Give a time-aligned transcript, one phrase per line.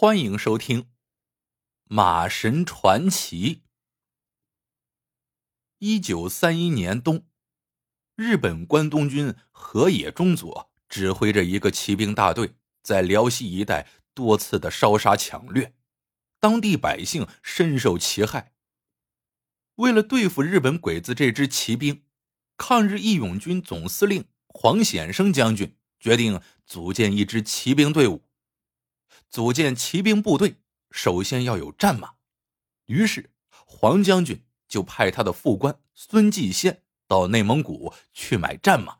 [0.00, 0.82] 欢迎收听
[1.86, 3.54] 《马神传奇》。
[5.80, 7.26] 一九三一年冬，
[8.14, 15.74] 日本关东军河野中佐指挥着一个骑兵大队，在辽西一带多次的烧杀抢掠，
[16.38, 18.52] 当地百姓深受其害。
[19.74, 22.04] 为了对付日本鬼子这支骑兵，
[22.56, 28.27] 抗日义勇军总司令黄显生将军决定组建一支骑兵队伍。
[29.30, 30.56] 组建骑兵部队，
[30.90, 32.14] 首先要有战马。
[32.86, 33.30] 于是，
[33.66, 38.98] 黄将军就派他的副官孙继先到内蒙古去买战马。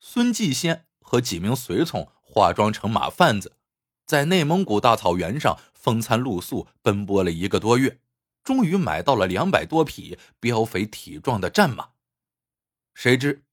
[0.00, 3.56] 孙继先和几名随从化妆成马贩子，
[4.04, 8.00] 在内蒙古大草原上风餐露宿，奔波了一个多月，
[8.42, 11.90] 终于买到了两百多匹膘肥体壮的战马。
[12.94, 13.44] 谁知，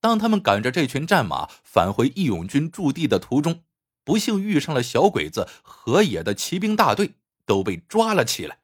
[0.00, 3.64] 当他们赶着这群战马返回义勇军驻地的途中，
[4.10, 7.14] 不幸遇上了小鬼子河野的骑兵大队，
[7.46, 8.58] 都被抓了起来。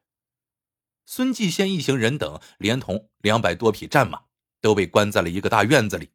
[1.05, 4.23] 孙继先一行人等连同两百多匹战马，
[4.59, 6.11] 都被关在了一个大院子里。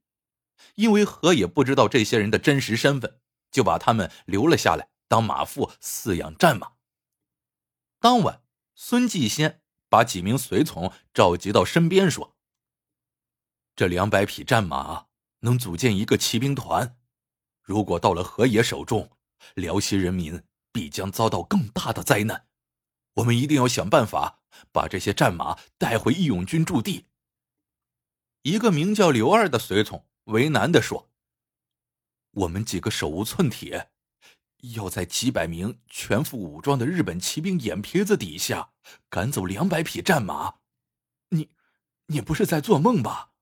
[0.75, 3.20] 因为河野不知道这些人的真实身份，
[3.51, 6.73] 就把他们留了下来当马夫饲养战马。
[8.01, 8.42] 当晚，
[8.75, 12.37] 孙继先把几名随从召集到身边，说
[13.75, 15.07] ：“这两百匹战马
[15.39, 16.98] 能组建一个骑兵团，
[17.62, 19.11] 如果到了河野手中。”
[19.55, 22.47] 辽西人民必将遭到更大的灾难，
[23.15, 24.41] 我们一定要想办法
[24.73, 27.07] 把这些战马带回义勇军驻地。
[28.43, 31.11] 一个名叫刘二的随从为难的说
[32.33, 33.93] ：“我们几个手无寸铁，
[34.75, 38.73] 要在几百名全副武装的日本骑兵眼皮子底下
[39.09, 40.57] 赶走两百匹战马，
[41.29, 41.51] 你，
[42.07, 43.33] 你不是在做梦吧？”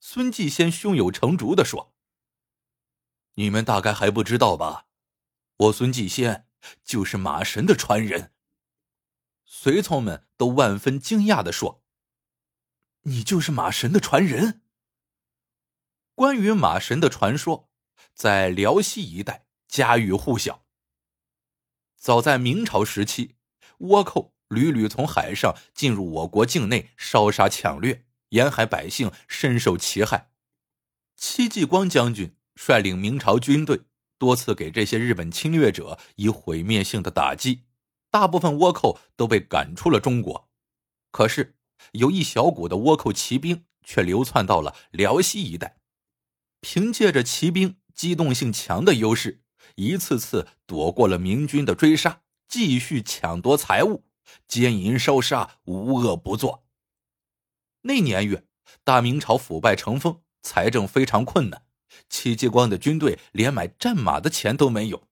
[0.00, 1.92] 孙继先胸有成竹的说
[3.34, 4.86] ：“你们大概还不知道吧？”
[5.58, 6.46] 我孙继先
[6.84, 8.32] 就是马神的传人。
[9.44, 11.82] 随从们都万分惊讶的说
[13.02, 14.62] ：“你就是马神的传人？”
[16.14, 17.68] 关于马神的传说，
[18.14, 20.64] 在辽西一带家喻户晓。
[21.96, 23.34] 早在明朝时期，
[23.78, 30.30] 倭寇屡屡从海上进入我国境内，烧杀抢掠，沿海百姓深受其害。
[31.16, 33.87] 戚继光将军率领明朝军队。
[34.18, 37.62] 多次给这些日本侵略者以毁灭性的打击，
[38.10, 40.48] 大部分倭寇都被赶出了中国。
[41.10, 41.56] 可是，
[41.92, 45.78] 有一小股的倭寇骑兵却流窜到了辽西一带，
[46.60, 49.42] 凭借着骑兵机动性强的优势，
[49.76, 54.04] 一次次躲过了明军的追杀，继续抢夺财物，
[54.46, 56.64] 奸淫烧杀，无恶不作。
[57.82, 58.44] 那年月，
[58.82, 61.67] 大明朝腐败成风，财政非常困难。
[62.08, 65.08] 戚继光的军队连买战马的钱都没有。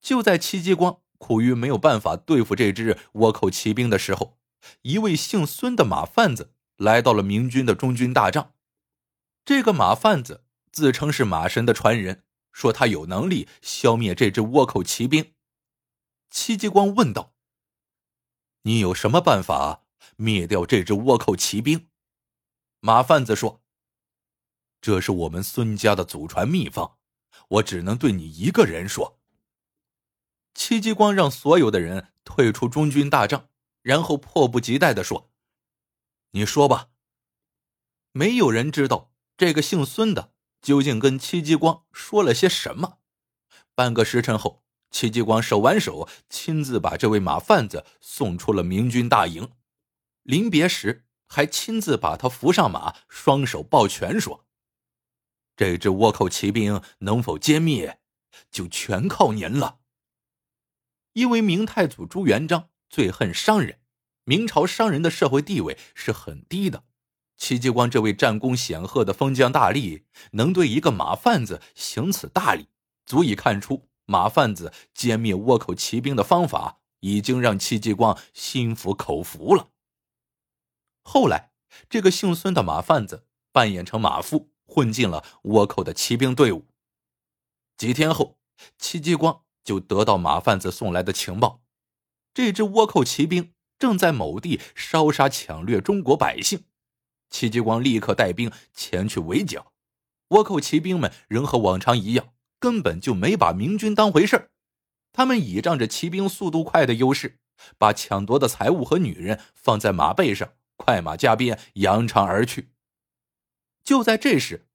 [0.00, 4.38] 就在戚继光苦于没有办法对付这支倭寇骑兵的时候，
[4.82, 8.52] 一位姓孙的马贩子来到了明军的中军大帐。
[9.44, 15.32] 这个马贩子自称是马神的传人，说他有能力消灭这支倭寇骑兵。
[16.30, 17.34] 戚继光问道
[18.62, 19.84] ：“你有什么办法
[20.16, 21.88] 灭掉这支倭寇骑兵？”
[22.80, 23.63] 马贩子说。
[24.84, 26.98] 这是我们孙家的祖传秘方，
[27.48, 29.18] 我只能对你一个人说。
[30.52, 33.48] 戚继光让所有的人退出中军大帐，
[33.80, 35.30] 然后迫不及待的说
[36.32, 36.90] ：“你说吧。”
[38.12, 42.98] 没有人知道这个姓孙的究竟跟戚继光说了些什么。
[43.74, 49.50] 半个时辰后，戚继光手挽手，亲自把这位马贩子送出了明军大营，
[50.24, 54.44] 临别时还亲自把他扶上马，双手抱拳说。
[55.56, 58.00] 这支倭寇骑兵能否歼灭，
[58.50, 59.78] 就全靠您了。
[61.12, 63.78] 因为明太祖朱元璋最恨商人，
[64.24, 66.84] 明朝商人的社会地位是很低的。
[67.36, 72.68] 戚继光这位战功显赫的封疆大吏，能对一个马贩子行此大礼，
[73.06, 79.68] 足以看出马贩子歼灭倭寇骑兵的方法已经让戚继光心服口服了。
[81.02, 81.52] 后来，
[81.88, 84.53] 这个姓孙的马贩子扮演成马夫。
[84.66, 86.66] 混进了倭寇的骑兵队伍。
[87.76, 88.38] 几天后，
[88.78, 91.62] 戚继光就得到马贩子送来的情报：
[92.32, 96.64] 这支倭寇骑兵正在某地烧杀抢掠中国百姓。
[97.30, 99.72] 戚继光立刻带兵前去围剿。
[100.28, 102.28] 倭寇骑兵们仍和往常一样，
[102.58, 104.50] 根本就没把明军当回事
[105.12, 107.38] 他们倚仗着骑兵速度快的优势，
[107.78, 112.70] 把抢夺的财物和女人放在马背上，快马加鞭，扬长而去。
[113.84, 114.66] 就在这时，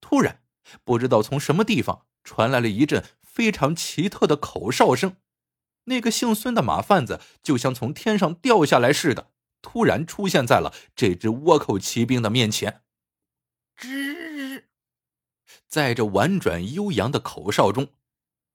[0.00, 0.42] 突然，
[0.84, 5.16] 不知道从什么地方传来了一阵非常奇特的口哨声。
[5.84, 9.30] 那个姓孙的马贩子就像从天上掉下来似的，
[9.62, 12.82] 突然出现在了这支倭寇骑兵的面前。
[13.78, 14.64] 吱，
[15.68, 17.92] 在这婉转悠扬的口哨中，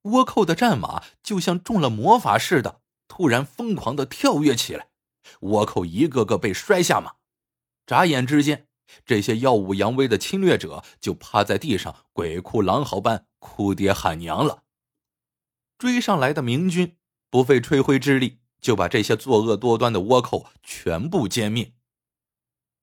[0.04, 4.90] 倭寇的战马就像中了魔法似的，突然疯狂的跳跃起来。
[5.40, 7.14] 倭寇一个个被摔下马，
[7.86, 8.68] 眨眼之间，
[9.06, 14.64] 这些耀武扬威的侵略者就趴在地上，鬼哭狼嚎般哭爹喊娘了。
[15.78, 16.98] 追上来的明军。
[17.30, 21.72] 不费吹灰之力，就把这些作恶多端的倭寇全部歼灭。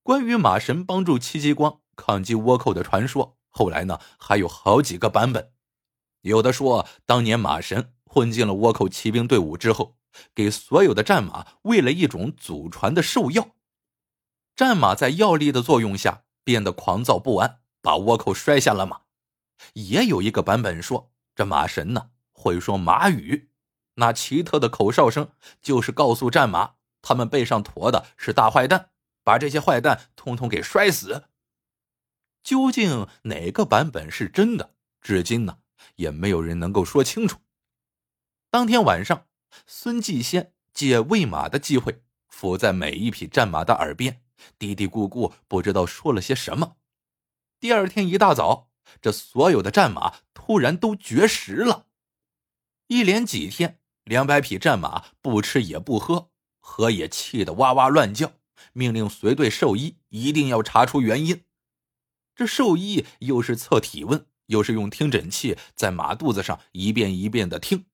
[0.02, 5.52] 关于马神帮助戚继光抗击倭寇的传说，后来呢还有好几个版本。
[6.22, 9.98] 有的说，当年马神混进了倭寇骑兵队伍之后，
[10.34, 13.50] 给所有的战马喂了一种祖传的兽药，
[14.58, 19.02] 战马在药力的作用下变得狂躁不安，把倭寇摔下了马。
[19.74, 23.50] 也有一个版本说，这马神呢会说马语。
[23.94, 25.30] 那奇特的口哨声，
[25.62, 28.90] 就是告诉战马，他们背上驮的是大坏蛋，
[29.22, 31.26] 把这些坏蛋通通给摔死。
[32.42, 34.74] 究竟哪个版本是真的？
[35.00, 35.58] 至今呢，
[35.94, 37.38] 也没有人能够说清楚。
[38.50, 39.28] 当天晚上，
[39.68, 44.20] 孙继先借喂马的机会，伏在每一匹战马的耳边，
[44.58, 46.76] 嘀嘀咕咕，不知道说了些什么。
[47.60, 48.70] 第二天一大早，
[49.00, 51.86] 这所有的战马突然都绝食了，
[52.86, 53.80] 一连几天。
[54.04, 56.30] 两百匹战马不吃也不喝，
[56.60, 58.32] 何也气得哇哇乱叫，
[58.72, 61.44] 命令随队兽医一定要查出原因。
[62.34, 67.84] 这兽医又是测体温，又是用听诊器在马肚子上一遍一遍的听，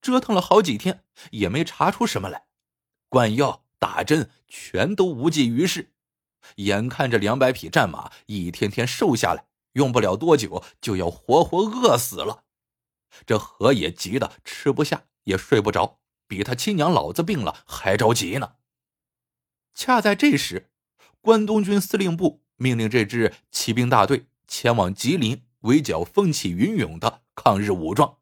[0.00, 2.46] 折腾了好几天也没查出什么来，
[3.10, 5.90] 灌药打针全都无济于事。
[6.56, 12.44] 眼看着两百匹战马一天天瘦下来，用不了多久就要活活饿死了。
[13.26, 15.04] 这何也急得吃不下。
[15.24, 18.54] 也睡不着，比他亲娘老子病了还着急呢。
[19.72, 20.72] 恰在这时，
[21.20, 28.16] 关东军司令部命令这支骑兵大队前往吉林围剿风起云涌的抗日武装，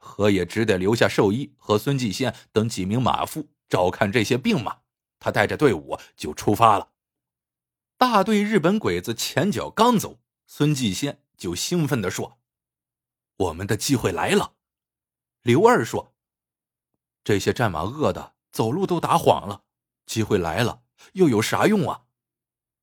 [0.00, 4.78] 何也只得留下兽医和孙继先等几名马夫照看这些病马。
[5.24, 6.90] 他带着队伍就出发了。
[7.96, 12.38] 大队日本鬼子前脚刚走，孙继先就兴奋地说
[13.38, 14.52] ：“我们的机会来了。”
[15.40, 16.14] 刘二说。
[17.24, 19.64] 这些战马饿的走路都打晃了，
[20.04, 20.82] 机会来了
[21.14, 22.02] 又有啥用啊？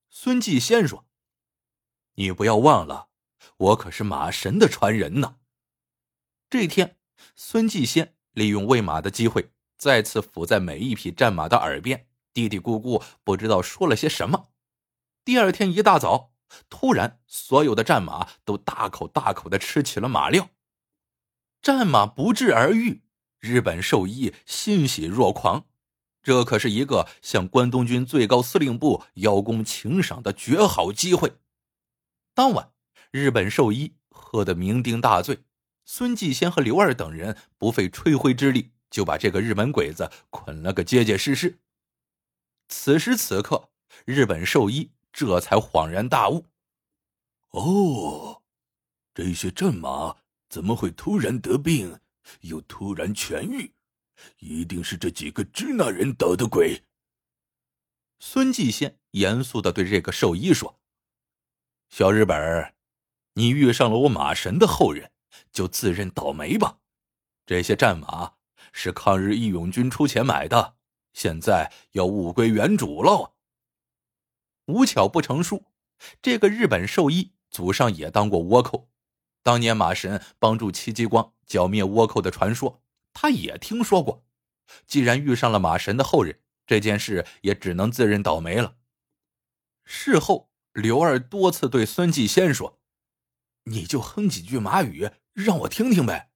[0.09, 1.05] 孙继先说
[2.17, 3.09] ：“你不要忘了，
[3.57, 5.37] 我可是马神的传人呢。”
[6.49, 6.97] 这天，
[7.35, 14.49] 孙继先利用喂马的机会，再次伏在每一匹战马的耳边，嘀嘀咕咕，不知道说了些什么。
[15.23, 16.31] 第二天一大早，
[16.69, 20.49] 突然所有的战马都大口大口的吃起了马料，
[21.61, 23.03] 战马不治而愈。
[23.39, 25.65] 日本兽医欣喜若狂，
[26.21, 31.33] 这可是一个向关东军最高司令部邀功请赏的绝好机会。
[32.33, 32.71] 当晚，
[33.09, 35.39] 日本兽医喝得酩酊大醉，
[35.85, 41.59] 孙继先和刘二等人不费吹灰之力就把这个日本鬼子捆了个结结实实。
[42.71, 43.69] 此时此刻，
[44.05, 46.45] 日本兽医这才恍然大悟
[47.51, 48.41] ：“哦，
[49.13, 50.15] 这些战马
[50.49, 51.99] 怎么会突然得病？”
[52.41, 53.73] 又突然痊愈，
[54.39, 56.83] 一定是这几个支那人捣的鬼。
[58.19, 60.79] 孙继先严肃的对这个兽医说
[61.89, 62.73] ：“小日本，
[63.33, 65.11] 你遇上了我马神的后人，
[65.51, 66.77] 就自认倒霉吧。
[67.45, 68.35] 这些战马
[68.71, 70.77] 是抗日义勇军出钱买的，
[71.13, 73.33] 现在要物归原主喽。”
[74.67, 75.65] 无巧不成书，
[76.21, 78.89] 这个日本兽医祖上也当过倭寇。
[79.43, 84.23] 当年马神帮助戚继光剿灭倭寇的传说，他也听说过。
[84.85, 88.77] 既然遇上了马神的后人，这件事也只能自认倒霉了。
[89.83, 92.79] 事后，刘二多次对孙继先说
[93.65, 96.29] ：“你就哼几句马语，让我听听呗。”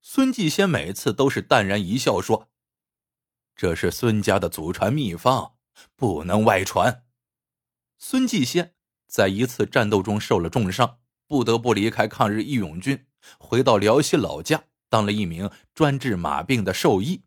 [0.00, 2.48] 孙继先每次都是淡然一笑，说
[3.54, 5.54] ：“这是孙家的祖传秘方，
[5.96, 7.04] 不能外传。”
[7.98, 8.74] 孙继先
[9.06, 10.98] 在一次战斗中受了重伤。
[11.28, 13.06] 不得不离开抗日义勇军，
[13.38, 17.22] 回到辽西老家当了一名专治马病的兽医。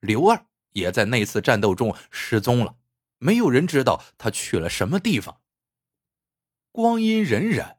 [0.00, 2.74] 刘二也在那次战斗中失踪了，
[3.18, 5.40] 没有人知道他去了什么地方。
[6.72, 7.76] 光阴荏苒，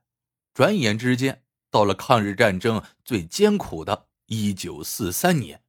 [0.54, 5.62] 转眼之间到了抗日战争最艰苦的一九四三年，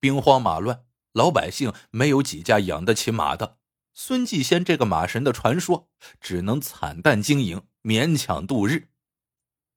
[0.00, 3.58] 兵荒马乱，老百姓没有几家养得起马的。
[3.94, 5.88] 孙继先这个马神的传说，
[6.20, 8.88] 只能惨淡经营，勉强度日。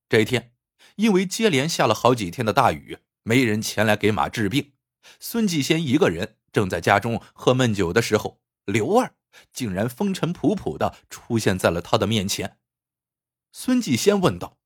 [0.10, 0.56] 这一天，
[0.96, 4.74] 因为接连下了好几天的大雨，没人前来给马治病。
[5.20, 9.14] 孙继先一个人正在家中喝闷酒的时候，刘二
[9.54, 12.58] 竟然风尘仆仆的出现在了他的面前。
[13.52, 14.58] 孙继先问道：“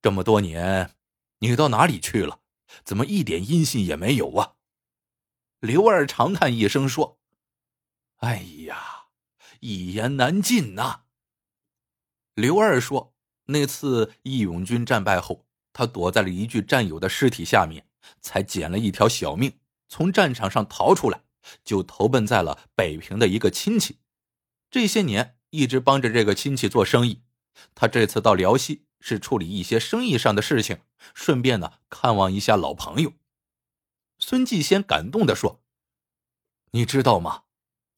[0.00, 0.92] 这么多年，
[1.40, 2.42] 你到哪里去了？
[2.84, 4.54] 怎么一点音信也没有啊？”
[5.64, 7.18] 刘二长叹一声说
[8.20, 9.06] ：“哎呀，
[9.60, 11.04] 一言难尽呐。”
[12.36, 13.14] 刘二说
[13.48, 17.86] ：“那次义勇军战败后，他躲在了一具战友的尸体下面，
[18.20, 21.22] 才捡了一条小命，从战场上逃出来，
[21.64, 24.00] 就投奔在了北平的一个亲戚。
[24.70, 27.22] 这些年一直帮着这个亲戚做生意。
[27.74, 30.80] 他这次到辽西是处理一些生意上的事情，
[31.14, 33.14] 顺便呢看望一下老朋友。”
[34.26, 35.62] 孙继先感动的说
[36.72, 37.42] ：“你知道吗？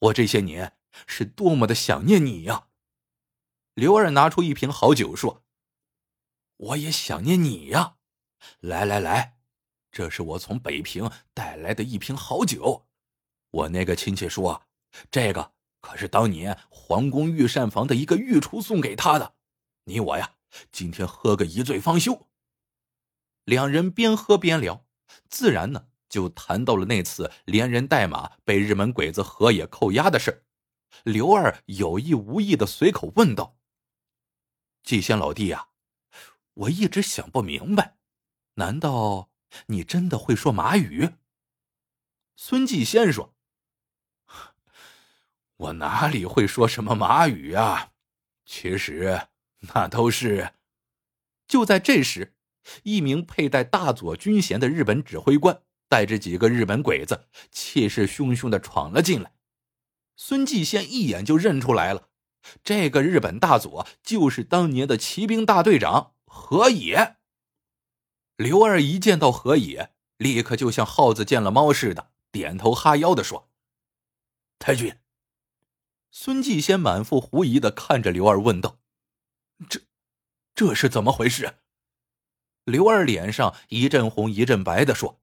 [0.01, 2.67] 我这些年是多么的想念你呀！”
[3.75, 5.45] 刘二拿出一瓶好酒，说
[6.57, 7.99] ：“我也想念你呀！
[8.59, 9.39] 来来来，
[9.93, 12.89] 这是我从北平带来的一瓶好酒。
[13.53, 14.67] 我那个亲戚说，
[15.13, 19.37] 这个可是当年皇宫御膳房的一个御厨送给他的。
[19.85, 20.35] 你我呀，
[20.73, 22.27] 今天喝个一醉方休。”
[23.47, 24.85] 两人边喝边聊，
[25.29, 30.45] 自然呢就谈到了那次连人带马被日本鬼子河野扣押的事
[31.05, 33.57] 刘二有意无意的随口问道。
[34.83, 35.69] 季仙老弟呀，
[36.55, 37.97] 我一直想不明白，
[38.55, 39.31] 难道
[39.67, 41.15] 你真的会说马语？
[42.37, 43.35] 孙继先说
[45.57, 47.93] ：“我哪里会说什么马语啊？
[48.45, 49.29] 其实
[49.75, 50.55] 那都是……”
[51.49, 52.37] 就在这时，
[52.83, 59.33] 一名佩戴大佐军衔的日本指挥官带着几个日本鬼子，气势汹汹的闯了进来。
[60.17, 62.09] 孙继先一眼就认出来了。
[62.63, 67.17] 这个日本大佐就是当年的骑兵大队长何野。
[68.37, 73.51] 刘二一见到何野，立刻就像耗子见了猫似的，点头哈腰的说
[74.61, 74.97] ：“太君。”
[76.13, 78.79] 孙继先满腹狐疑的看着刘二问道
[79.69, 79.81] ：“这，
[80.55, 81.59] 这是怎么回事？”
[82.65, 85.21] 刘二脸上一阵红一阵白的说：“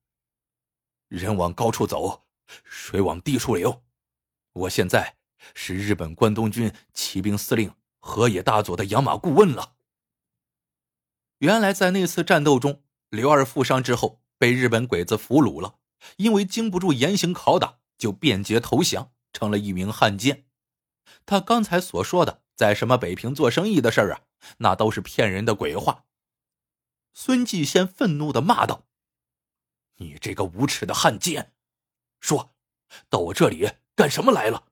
[1.17, 2.23] 人往高处走，
[2.63, 3.83] 水往低处流，
[4.53, 5.17] 我现在。”
[5.53, 9.73] 是日本关东军骑兵司令河野大佐的养马顾问了。
[11.39, 15.75] 原来在那次战斗中，刘二负伤之后被日本鬼子俘虏了，
[16.15, 20.45] 因为经不住严刑拷打，就变节投降，成了一名汉奸。
[21.25, 24.21] 他刚才所说的在什么北平做生意的事儿啊，
[24.59, 26.05] 那都是骗人的鬼话。
[27.13, 28.85] 孙继先愤怒的骂道
[29.97, 31.53] ：“你这个无耻的汉奸，
[32.19, 32.55] 说
[33.09, 34.67] 到我这里干什么来了？”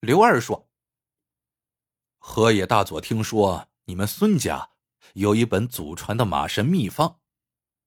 [0.00, 0.68] 刘二说
[2.18, 4.70] ：“河野大佐听说你们孙家
[5.14, 7.20] 有一本祖传的马神秘方，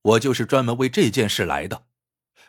[0.01, 1.87] 我就是专门为这件事来的。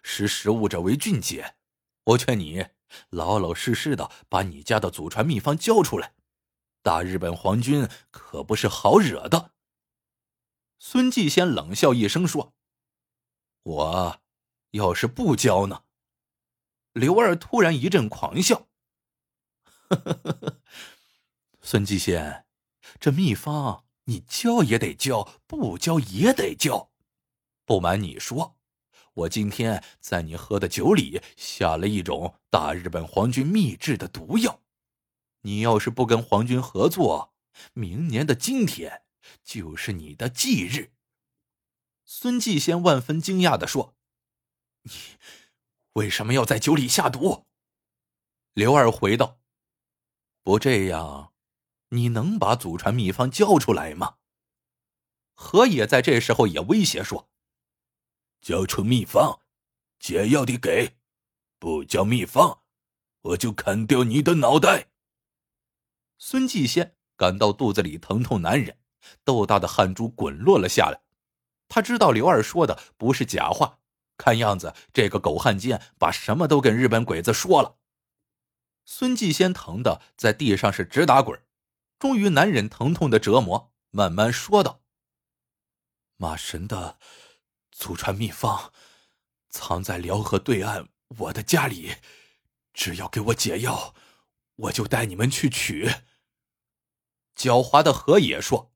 [0.03, 1.57] 识时务者为俊杰，
[2.05, 2.67] 我劝你
[3.11, 6.15] 老老实实的把你家的祖传秘方交出来。
[6.83, 9.53] 大日本皇军可不是好惹的。”
[10.79, 12.55] 孙继先冷笑一声说
[13.69, 14.21] ：“我
[14.71, 15.83] 要是不交呢？”
[16.95, 18.67] 刘二突然一阵狂笑。
[21.61, 22.47] 孙继先，
[22.99, 26.91] 这秘方你交也得交，不交也得交。
[27.67, 28.57] 不瞒你说，
[29.13, 34.63] 我今天在你喝的酒里下了一种大日本皇军秘制的毒药。
[35.43, 37.35] 你要是不跟皇军合作，
[37.75, 39.03] 明年的今天
[39.45, 40.93] 就是你的忌日。
[42.11, 43.95] 孙继先万分惊讶的说
[44.85, 44.91] ：“你
[45.93, 47.45] 为什么要在酒里下毒？”
[48.55, 49.39] 刘二回道。
[50.43, 51.35] 不这样，
[51.91, 54.17] 你能把祖传秘方交出来吗？
[55.35, 57.29] 何野在这时候也威胁说
[58.41, 59.43] ：“交出秘方，
[60.01, 60.97] 解药的给；
[61.59, 62.63] 不交秘方，
[63.21, 64.89] 我就砍掉你的脑袋。”
[66.17, 68.79] 孙继先感到肚子里疼痛难忍，
[69.25, 71.03] 豆大的汗珠滚落了下来。
[71.69, 73.79] 他知道刘二说的不是假话，
[74.17, 77.77] 看样子这个狗汉奸把什么都跟日本鬼子说了。
[78.85, 81.43] 孙继先疼的在地上是直打滚，
[81.99, 84.81] 终于难忍疼痛的折磨，慢慢说道
[86.17, 86.99] ：“马神的
[87.71, 88.73] 祖传秘方
[89.51, 91.97] 藏在辽河对岸我的家里，
[92.73, 93.95] 只要给我解药，
[94.57, 95.91] 我就带你们去取。”
[97.37, 98.73] 狡猾的河野说：“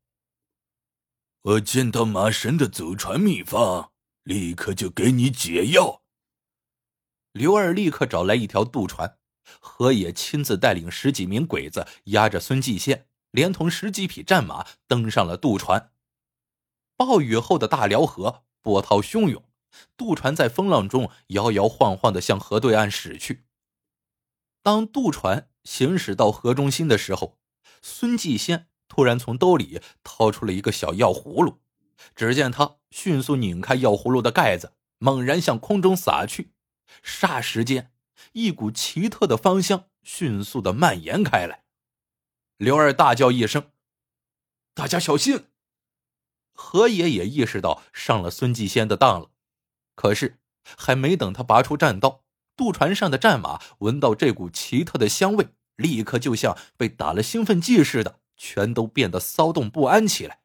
[1.43, 3.91] 我见到马神的祖传秘方，
[4.23, 6.05] 立刻就给你解药。”
[7.33, 9.19] 刘二立刻找来一条渡船。
[9.59, 15.91] 河野亲自带领十几名鬼子，押着孙继先，连同十几匹战马，登上了渡船。
[16.97, 19.45] 暴雨后的大辽河波涛汹涌，
[19.97, 23.45] 渡船在风浪中摇摇晃晃的向河对岸驶去。
[24.63, 27.37] 当渡船行驶到河中心的时候，
[27.83, 31.63] 孙继先突然从兜里掏出了一个小药葫芦，
[32.15, 36.51] 只见他迅速拧开药葫芦的盖子，猛然向空中撒去，
[37.03, 37.91] 霎时间，
[38.33, 41.65] 一股奇特的芳香迅速的蔓延开来。
[42.59, 43.71] 刘二大叫一声
[44.77, 45.47] ：“大家小心！”
[46.53, 49.31] 何爷也意识到上了孙继先的当了，
[49.95, 50.39] 可是
[50.77, 60.41] 还没等他拔出战刀，渡船上的战马闻到这股奇特的香味，立刻就像被打了兴奋剂似的，全都变得骚动不安起来，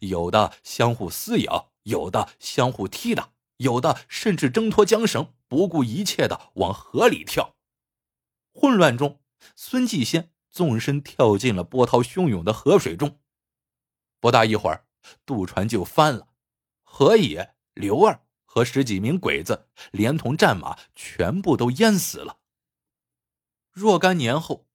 [0.00, 7.56] 有的相互撕咬，有的相互踢打，有的甚至挣脱缰绳，不顾一切的往河里跳。
[8.52, 9.20] 混乱中，
[9.56, 13.18] 孙继先纵身跳进了波涛汹涌的河水中，
[14.20, 14.86] 不大一会儿。
[15.26, 16.28] 渡船就翻了，
[16.84, 22.38] 何野、刘二和十几名鬼子，连同战马，全部都淹死了。
[23.72, 24.68] 若干年后，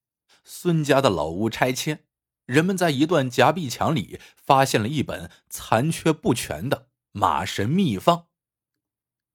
[0.44, 2.07] 孙家的老屋拆迁，
[2.48, 6.78] 人们在一段夹壁墙里发现了一本残缺不全的
[7.12, 8.18] 《马神秘方》。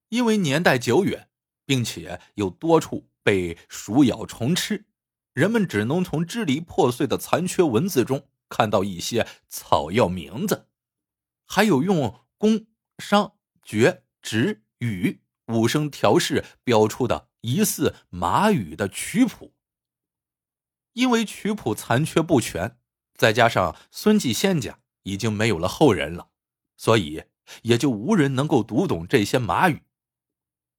[0.09, 1.29] 因为年代久远，
[1.67, 4.87] 并且有多处被鼠咬虫吃，
[5.35, 10.69] 人们只能从支离破碎的残缺文字中看到一些草药名字。
[11.47, 12.67] 还有用宫、
[12.99, 19.55] 商、角、徵、羽五声调式标出的疑似马语的曲谱。
[20.95, 22.79] 因为曲谱残缺不全，
[23.15, 26.31] 再加上孙继先家已经没有了后人了，
[26.77, 27.25] 所以
[27.63, 29.83] 也就无人能够读懂这些马语。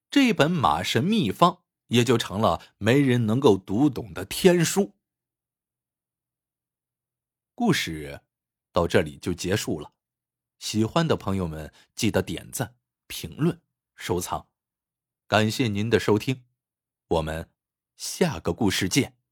[0.09, 4.93] 这本马神秘方也就成了没人能够读懂的天书。
[7.55, 8.21] 故事
[8.71, 9.93] 到这里就结束了。
[10.59, 12.75] 喜欢的朋友们，记得点赞、
[13.07, 13.61] 评论、
[13.95, 14.47] 收藏，
[15.27, 16.45] 感谢您的收听，
[17.07, 17.49] 我们
[17.95, 19.22] 下个故事见。